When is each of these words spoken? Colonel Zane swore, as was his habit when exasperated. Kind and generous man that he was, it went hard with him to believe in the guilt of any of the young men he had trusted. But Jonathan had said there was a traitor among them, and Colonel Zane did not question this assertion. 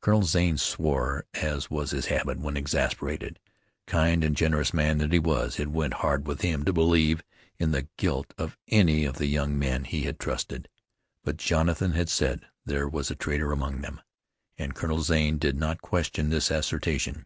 Colonel 0.00 0.24
Zane 0.24 0.58
swore, 0.58 1.26
as 1.32 1.70
was 1.70 1.92
his 1.92 2.06
habit 2.06 2.38
when 2.40 2.56
exasperated. 2.56 3.38
Kind 3.86 4.24
and 4.24 4.34
generous 4.36 4.74
man 4.74 4.98
that 4.98 5.12
he 5.12 5.20
was, 5.20 5.60
it 5.60 5.68
went 5.68 5.94
hard 5.94 6.26
with 6.26 6.40
him 6.40 6.64
to 6.64 6.72
believe 6.72 7.22
in 7.56 7.70
the 7.70 7.86
guilt 7.96 8.34
of 8.36 8.58
any 8.66 9.04
of 9.04 9.18
the 9.18 9.26
young 9.26 9.56
men 9.56 9.84
he 9.84 10.02
had 10.02 10.18
trusted. 10.18 10.68
But 11.22 11.36
Jonathan 11.36 11.92
had 11.92 12.08
said 12.08 12.46
there 12.64 12.88
was 12.88 13.12
a 13.12 13.14
traitor 13.14 13.52
among 13.52 13.80
them, 13.80 14.00
and 14.58 14.74
Colonel 14.74 15.02
Zane 15.02 15.38
did 15.38 15.56
not 15.56 15.80
question 15.80 16.30
this 16.30 16.50
assertion. 16.50 17.24